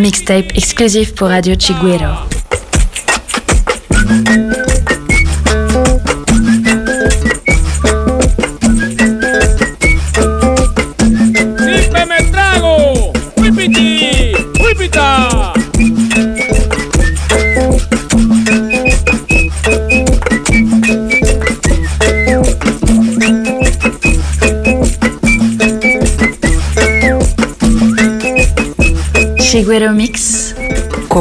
[0.00, 2.14] Mixtape exclusif pour Radio Chiguero.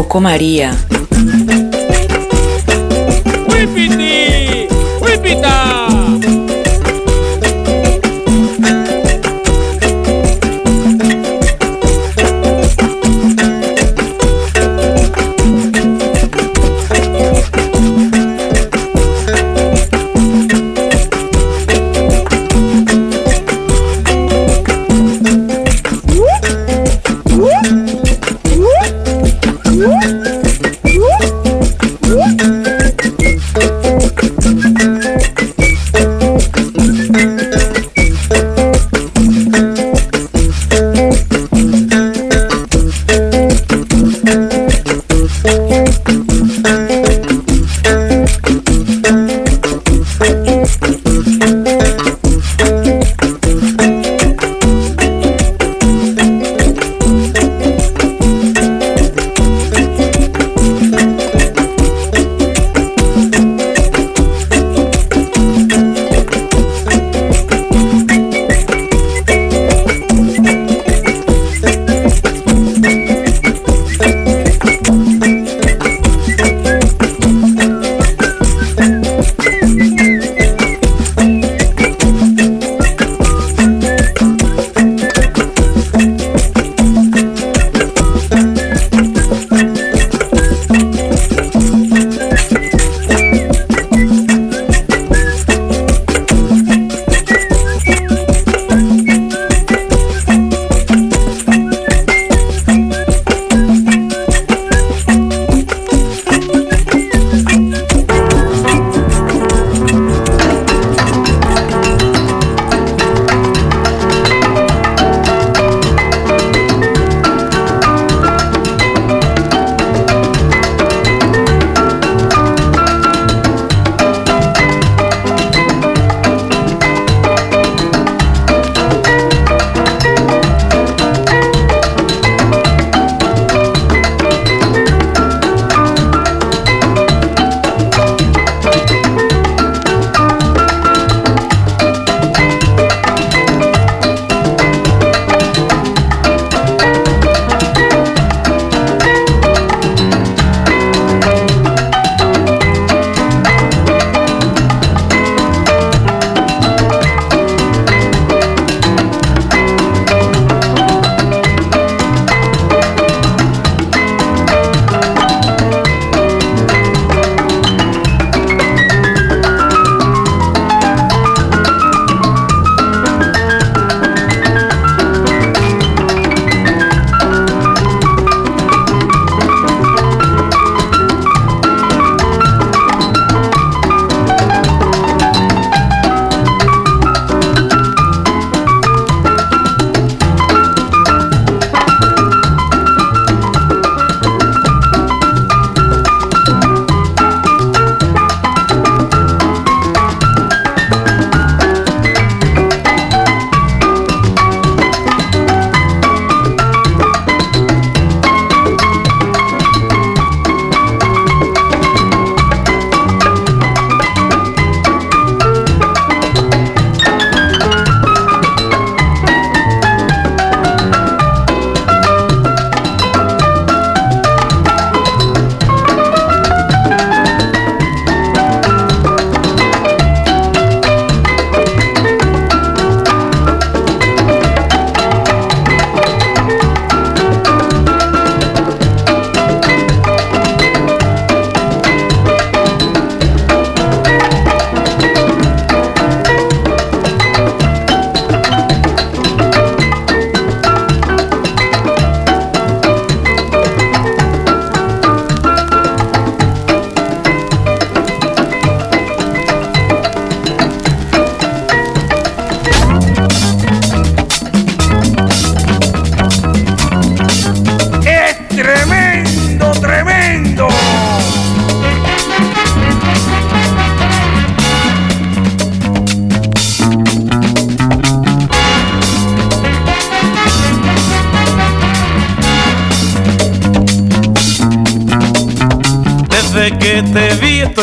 [0.10, 0.76] Coco Maria.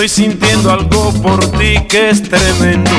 [0.07, 2.91] Estoy sintiendo algo por ti que es tremendo.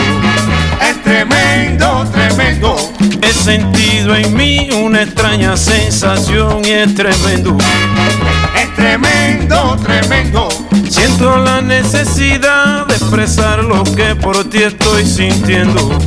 [0.81, 2.75] Es tremendo, tremendo.
[3.21, 7.57] He sentido en mí una extraña sensación y es tremendo.
[8.55, 10.49] Es tremendo, tremendo.
[10.89, 15.97] Siento la necesidad de expresar lo que por ti estoy sintiendo.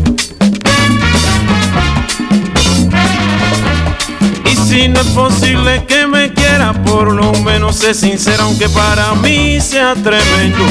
[4.45, 6.00] Y si no es posible que
[6.85, 10.65] por lo menos sé sincera, aunque para mí sea tremendo.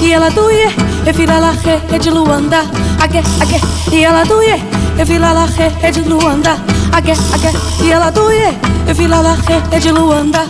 [0.00, 0.68] E ela doie,
[1.06, 2.60] e fila la re, e de Luanda.
[3.00, 3.60] Ague, ague,
[3.92, 4.60] e ela doie,
[4.98, 6.56] e fila la re, e de Luanda.
[6.92, 8.54] Ague, ague, e ela doie,
[8.88, 10.46] e fila la re, e de Luanda.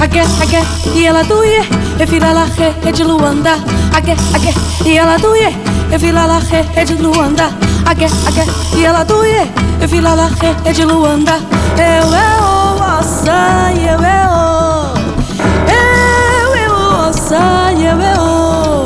[0.00, 0.62] Ague, ague,
[0.94, 1.60] e ela doie,
[1.98, 3.54] e fila la re, e de Luanda.
[3.94, 5.52] Ague, ague, e ela doie,
[5.90, 7.50] e fila la re, e de Luanda.
[7.86, 8.44] Ague, ague,
[8.76, 9.50] e ela doie,
[9.82, 11.40] e fila la re, e de Luanda.
[11.76, 14.92] Eu é o açaí, eu é o.
[15.68, 18.77] Eu é o açaí, eu é o.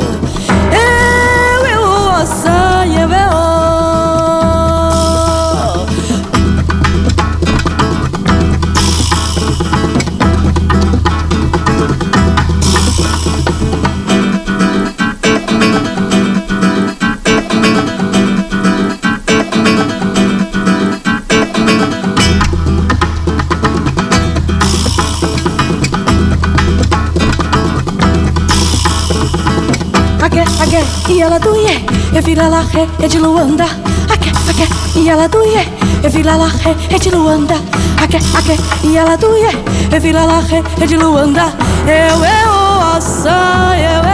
[31.23, 33.65] ela doie, e vira la re, e de Luanda.
[34.09, 35.65] Ague, ague, e ela doie,
[36.03, 37.55] e vira la re, e de Luanda.
[38.01, 39.49] Ague, ague, e ela doie,
[39.91, 41.53] e vira la re, e de Luanda.
[41.87, 44.12] Eu é o açaí, eu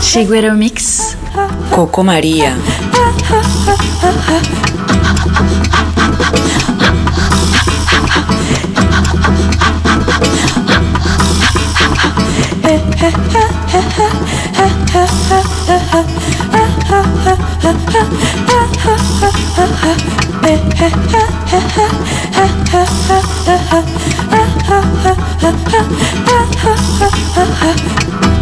[0.00, 1.16] Chiguero Mix.
[1.70, 2.54] Coco María.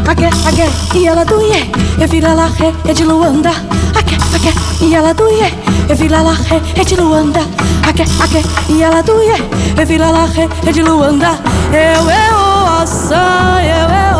[0.07, 3.51] Ague, ague, e ela doie, e vira la re, e de Luanda.
[3.99, 5.53] Ague, ague, e ela doie,
[5.89, 7.41] e vira la re, e de Luanda.
[7.89, 9.35] Ague, ague, e ela doie,
[9.77, 11.31] e vira la re, e de Luanda.
[11.73, 14.20] Eu é o açaí, eu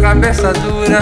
[0.00, 1.00] cabeça dura.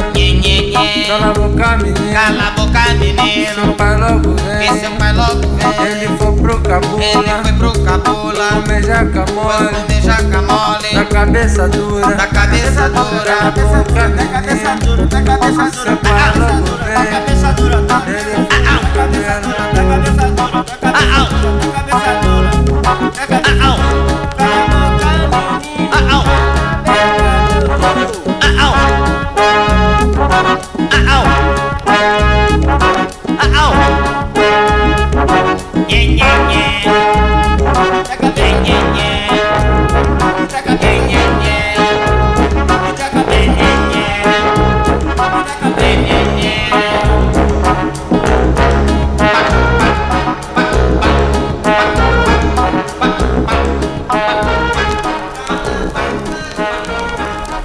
[1.07, 2.13] Cala a boca, menino.
[2.13, 3.55] Cala a boca, menino.
[3.55, 4.81] Seu pai logo Que vem.
[4.81, 5.87] seu pai logo vem.
[5.87, 7.43] Ele foi pro Ele cabula.
[7.43, 8.49] foi pro cabula.
[8.53, 9.69] Comer jaca Foi mole.
[9.69, 10.95] comer jaca mole.
[10.95, 12.15] Da cabeça dura.
[12.15, 13.25] Da cabeça dura.
[13.25, 14.81] Cala a boca, menino.
[14.81, 16.95] dura, da cabeça Seu pai logo vem.
[17.13, 18.93] cabeça dura, da Ele foi pro cabelo.
[18.95, 23.72] cabeça dura, da cabeça dura, da cabeça dura.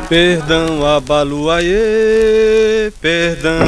[0.10, 3.60] Perdão, abaluaiê, perdão.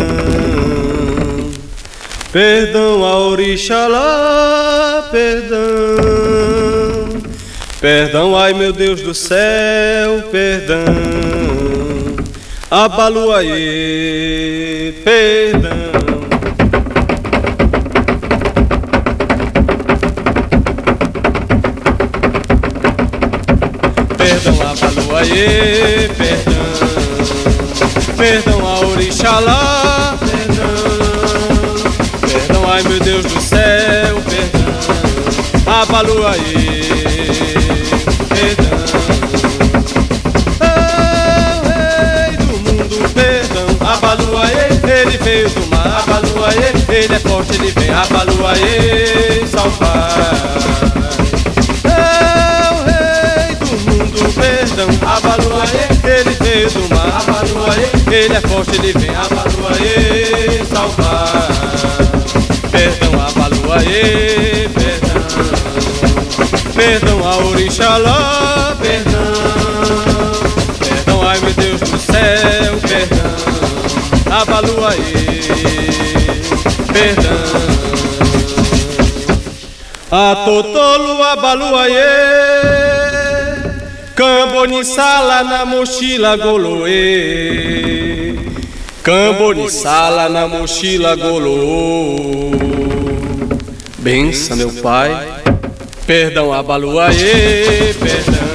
[2.31, 5.59] Perdão Orixalá, perdão.
[7.81, 10.85] Perdão, ai meu Deus do céu, perdão.
[12.71, 15.69] Abaluaiê, perdão.
[24.17, 25.98] Perdão, abaluaiê, perdão.
[28.19, 30.67] Perdão a Orixalá, perdão.
[32.19, 34.73] Perdão, ai meu Deus do céu, perdão.
[35.65, 36.81] Abaluaiê,
[38.27, 38.77] perdão.
[40.59, 43.67] Oh, rei do mundo, perdão.
[43.87, 46.03] Abaluaiê, ele veio do mar.
[46.03, 47.89] Abaluaiê, ele é forte, ele vem.
[47.89, 50.09] Abaluaiê, salvar.
[51.85, 54.89] É o rei do mundo, perdão.
[55.09, 57.21] Abaluaiê, ele veio do mar.
[57.21, 59.09] Abaluaiê, ele é forte, ele vem.
[59.15, 61.47] Abaluaiê, salvar.
[62.71, 65.19] Perdão, Abaluaiê, perdão.
[66.73, 69.33] Perdão a Orixalá, perdão.
[70.79, 74.41] Perdão, ai meu Deus do céu, perdão.
[74.41, 75.41] Abaluaiê,
[76.91, 77.69] perdão.
[80.11, 82.98] A totolo abaluaiê
[84.19, 88.35] Camboni sala na mochila goloê.
[89.01, 92.51] Camboni sala na mochila golô
[93.99, 95.15] Bença meu pai.
[96.05, 98.49] Perdão abaluaiê Perdão.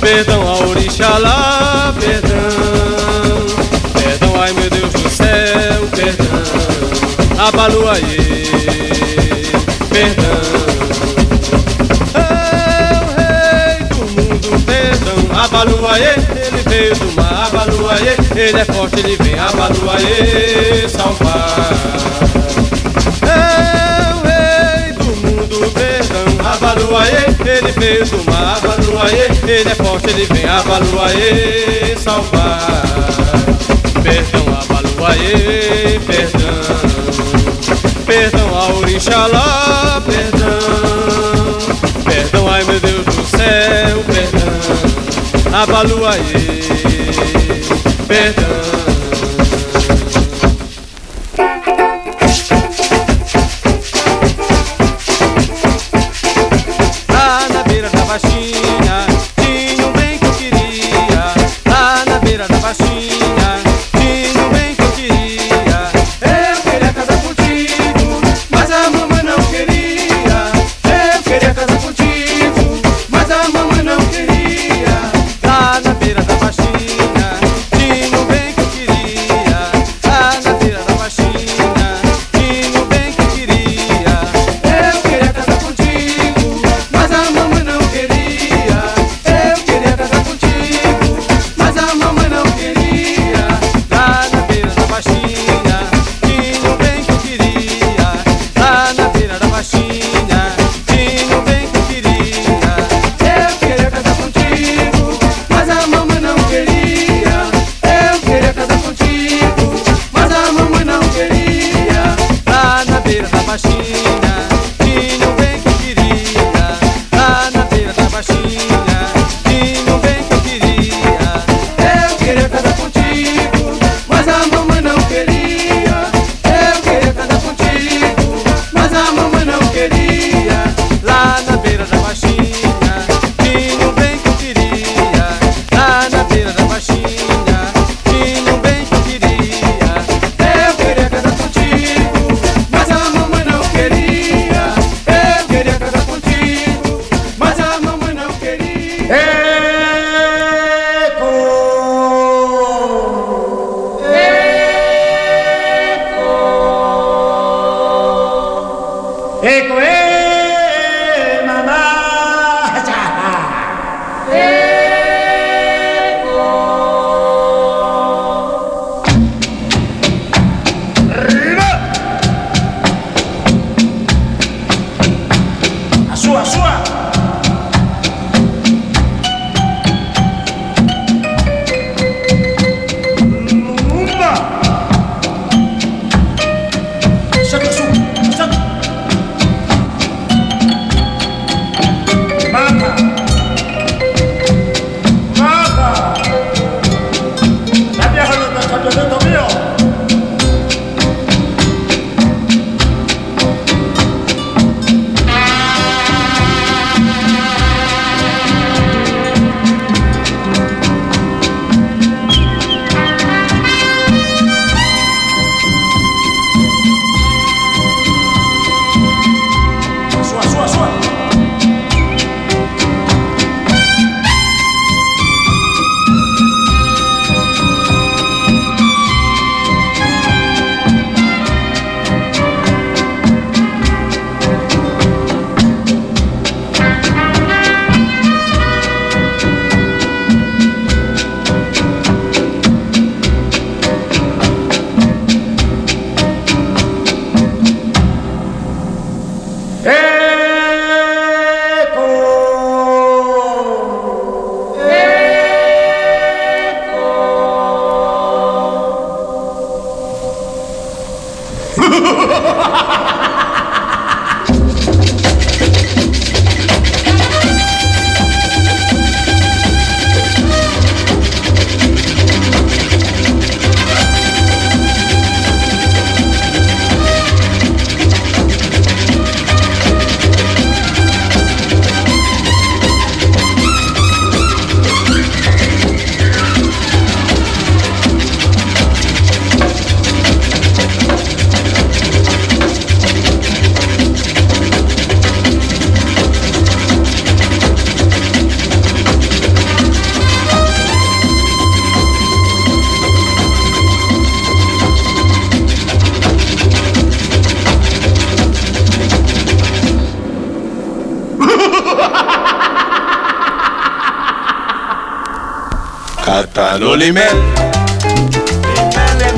[0.00, 1.94] Perdão a orixalá.
[2.00, 3.46] Perdão.
[3.92, 5.86] Perdão ai meu Deus do céu.
[5.94, 7.46] Perdão.
[7.46, 8.25] Abaluaiê Perdão
[15.46, 17.46] perdão Abaluaiê, ele veio do mar.
[17.46, 19.38] Abaluaiê, ele é forte, ele vem.
[19.38, 21.70] Abaluaiê, salvar.
[23.22, 26.26] É o rei do mundo, perdão.
[26.52, 28.58] Abaluaiê, ele veio do mar.
[28.58, 30.44] Abaluaiê, ele é forte, ele vem.
[30.44, 32.82] Abaluaiê, salvar.
[34.02, 36.56] Perdão, Abaluaiê, perdão.
[38.04, 39.95] Perdão ao Orixalá,
[45.64, 47.45] perdão Abaluaê, perdão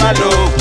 [0.09, 0.58] I know.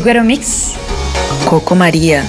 [0.00, 0.76] Chiguero Mix.
[1.44, 2.24] Coco María.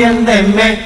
[0.00, 0.78] Atiéndeme,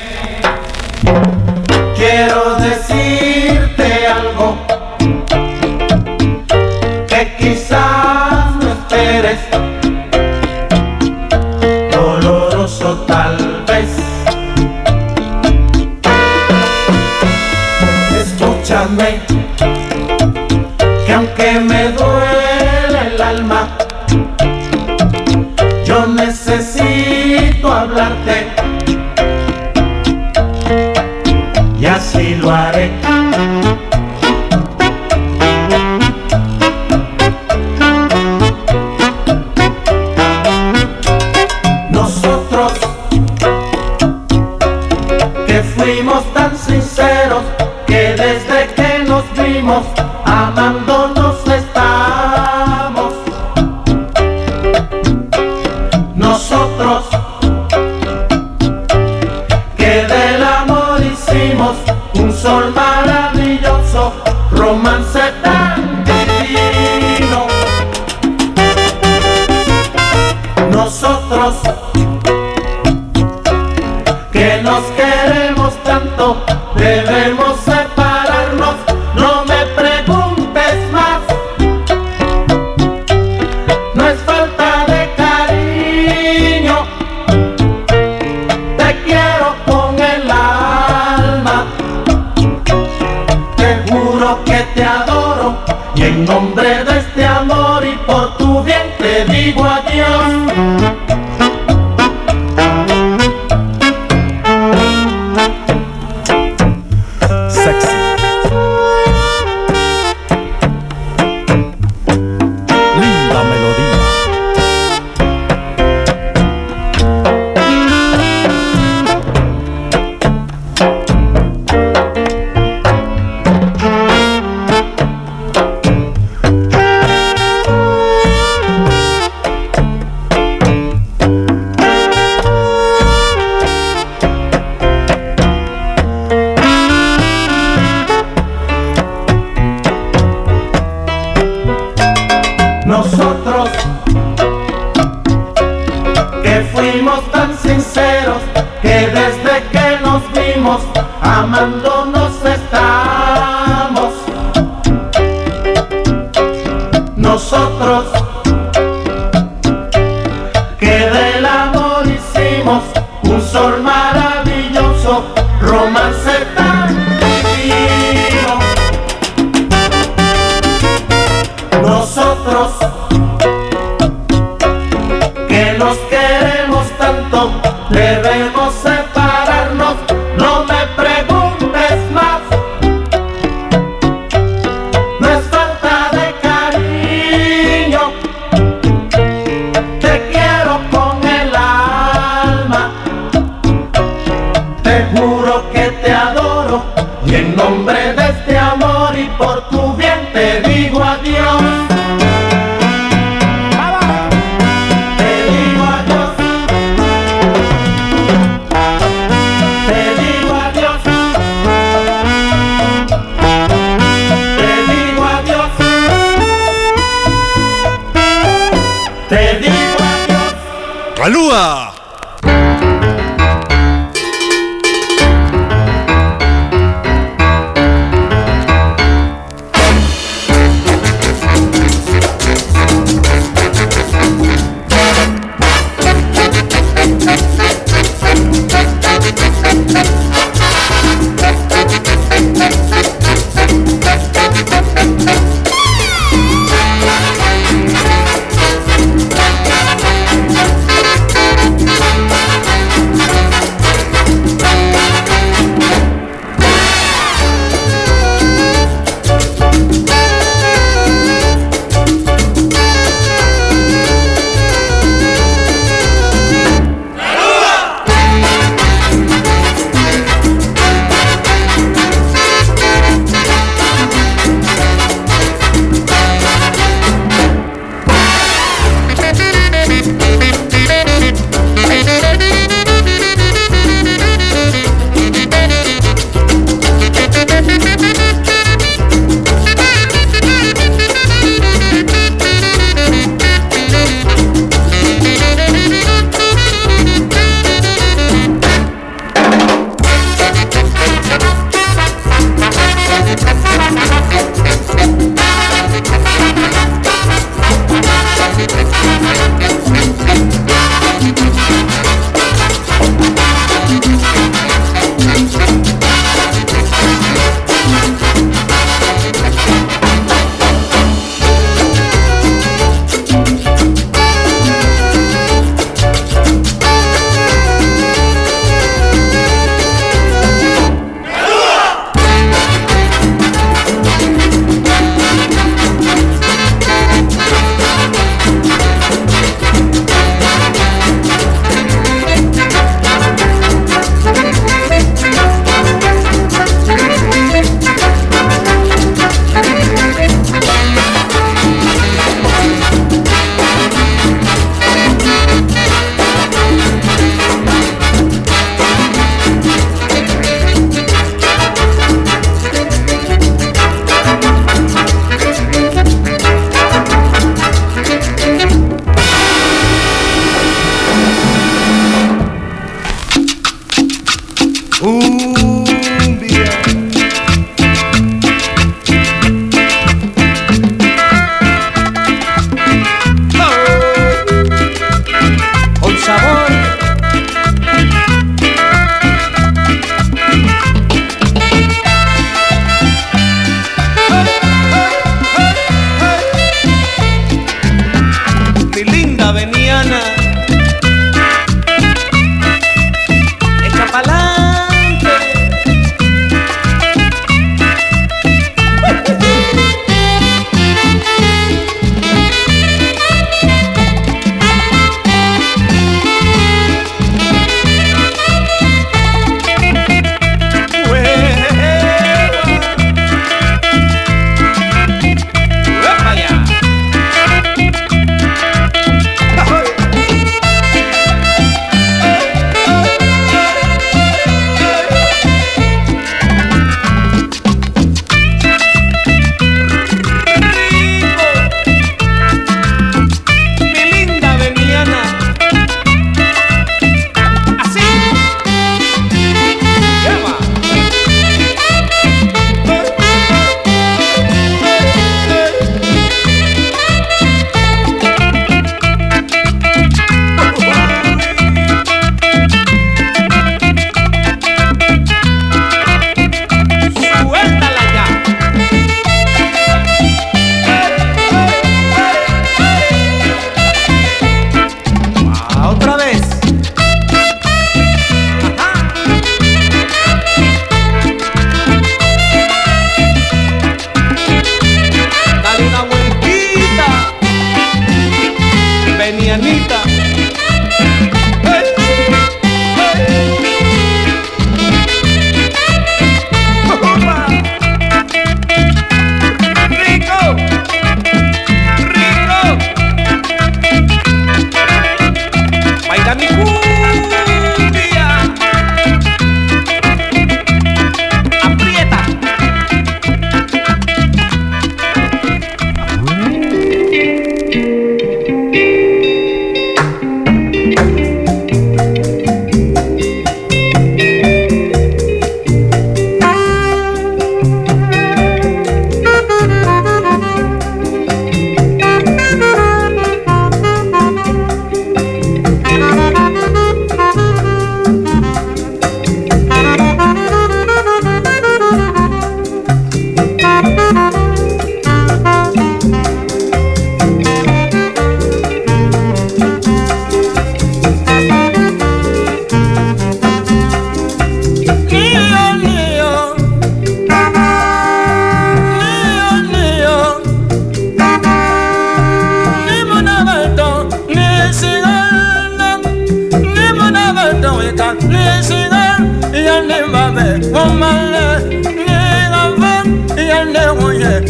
[375.02, 375.83] Ooh.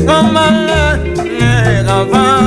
[0.06, 0.38] Comme
[1.24, 2.43] eh, un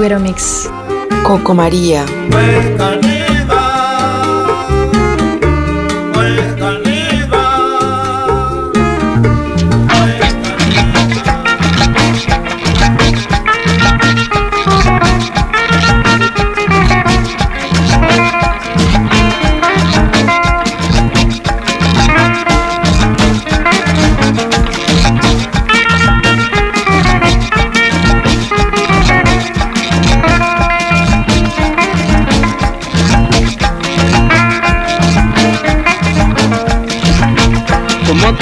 [0.00, 0.66] Agüero Mix.
[1.24, 2.06] Coco María.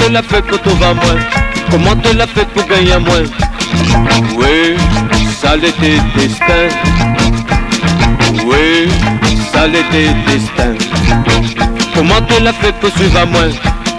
[0.09, 1.19] Te la fait pour trouver moins.
[1.69, 3.25] Comment te la fait pour gagner moins?
[4.35, 4.75] Oui,
[5.39, 6.67] ça l'était destin
[8.45, 8.89] Oui,
[9.51, 10.73] ça l'était destin
[11.93, 13.49] Comment te la fait pour suivre à moins?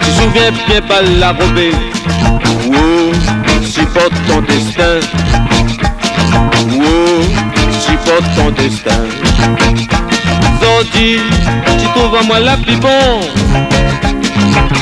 [0.00, 1.72] Tu souviens bien pas la robée.
[2.66, 3.12] Oh,
[3.62, 4.98] supporte ton destin.
[6.74, 7.22] Oh,
[7.80, 9.04] supporte ton destin.
[10.60, 11.18] Zodi,
[11.78, 12.76] tu trouves à moi la plus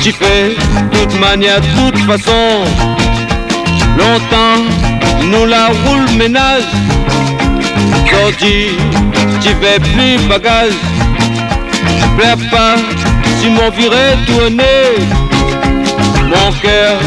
[0.03, 0.57] Tu fais
[0.93, 2.65] toute manière, toute façon.
[3.97, 4.63] Longtemps,
[5.25, 6.69] nous la roule ménage.
[8.11, 8.69] Zodi,
[9.41, 10.73] tu fais plus bagage.
[12.17, 12.77] Pleure pas,
[13.51, 15.07] m'en virais tourner
[16.25, 16.99] Mon cœur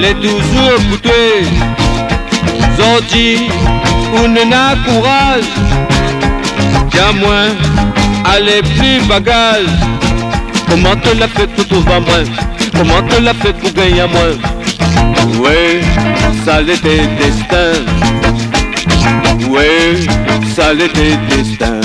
[0.00, 1.12] l'est toujours toi
[2.76, 3.48] Zodi,
[4.14, 5.50] ou n'a courage.
[6.90, 7.54] Tiens moins,
[8.24, 9.66] allez plus bagage
[10.68, 12.24] Comment te la fait pour trouver moins?
[12.76, 14.36] Comment te la fait pour gagner moins?
[15.40, 15.80] Oui,
[16.44, 17.82] ça l'était destin
[19.48, 20.06] Oui,
[20.54, 21.80] ça l'était destin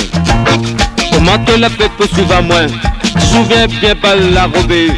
[1.11, 2.67] Comment te la fait pour suivre moins?
[3.31, 4.91] Souviens bien pas la robée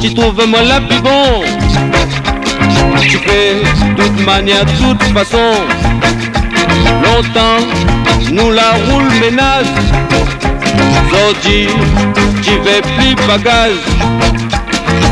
[0.00, 1.42] Tu trouves moi la plus bon
[3.00, 3.56] Tu fais
[3.96, 5.54] toute manière, toute façon.
[7.02, 7.66] Longtemps,
[8.30, 9.66] nous la roule ménage.
[11.10, 11.66] Zodi,
[12.42, 13.80] tu fais plus bagage.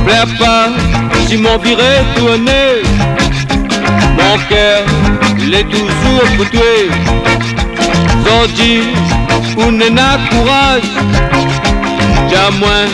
[0.06, 0.68] Pleure pas,
[1.28, 2.82] tu m'en virais tourner
[4.18, 4.84] Mon cœur,
[5.50, 6.60] l'est toujours pour toi
[8.24, 8.82] Zodi,
[9.56, 10.82] ou n'a courage.
[12.60, 12.86] Moins,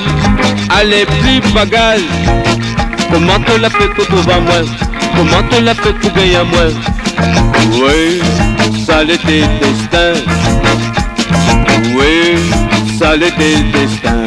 [0.79, 2.01] allez plus bagage.
[3.12, 4.64] Comment te la fait pour trouver moins
[5.14, 6.73] Comment te la fait pour gagner moins
[7.73, 8.23] Oui,
[8.87, 10.14] ça l'était destin
[11.95, 12.39] Oui,
[12.99, 14.25] ça l'était destin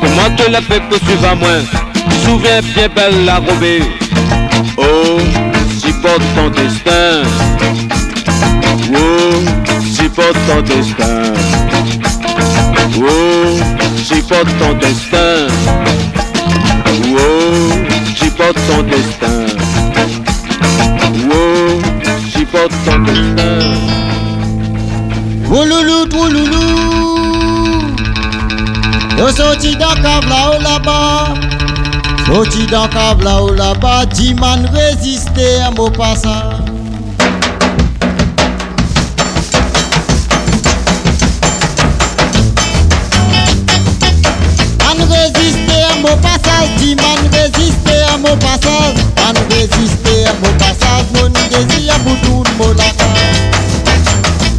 [0.00, 1.62] Comment te la fait pour suivre moins
[2.10, 3.82] Tu souviens bien belle la robée
[4.76, 5.18] Oh,
[5.80, 7.22] supporte ton destin.
[8.94, 9.32] Oh,
[9.94, 11.32] supporte ton destin
[12.84, 13.60] Oh,
[13.96, 15.46] j'ai ton destin.
[16.86, 17.22] Oh,
[18.14, 19.46] j'ai ton destin.
[21.30, 21.80] Oh,
[22.34, 23.92] j'ai pas ton destin.
[25.50, 26.72] Oh loulou, oh loulou.
[29.18, 31.34] Yo sorti d'un cave là-haut là-bas.
[32.26, 34.06] Sorti d'un cave là-haut là-bas.
[34.06, 36.61] Dix man à un mot passant.
[48.22, 52.80] Mon passage Man résister à mon passage Mon désir pour tout le monde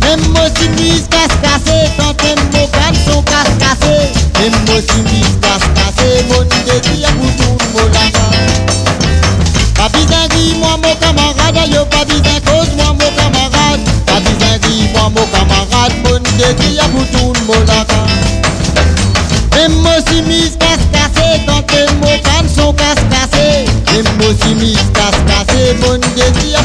[0.01, 4.81] Même moi si mise casse cassé Quand même mon canne son casse cassé Même moi
[4.81, 7.97] si mise casse cassé Mon désir pour tout le monde
[9.75, 13.79] Pas besoin de moi mon camarade Yo pas besoin cause moi mon camarade.
[14.05, 17.69] Pas besoin de moi mon camarade Mon désir pour tout le monde
[19.55, 20.57] même moi si mise
[24.55, 26.61] মিস কাজ কাছে বন্ধে দিয়া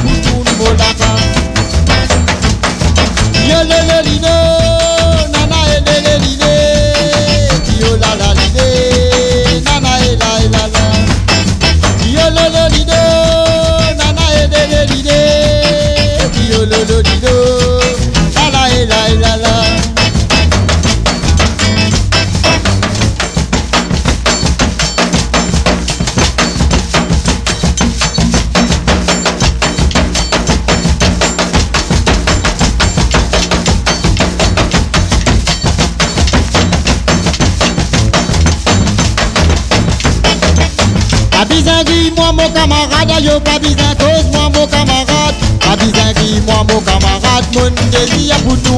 [47.55, 48.78] Monday, Abudu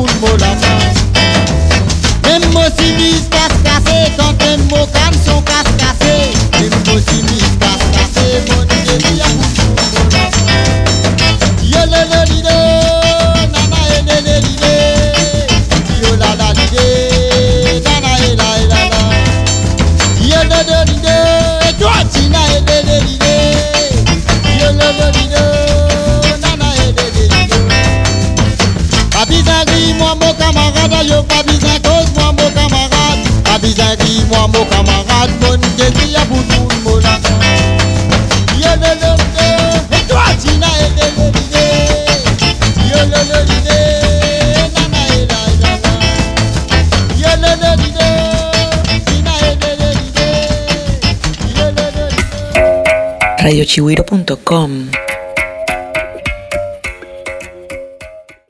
[53.50, 55.09] radiochihuiro.com